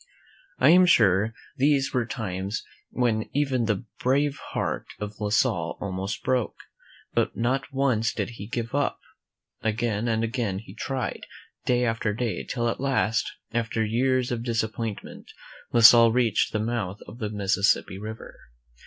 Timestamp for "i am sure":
0.57-1.31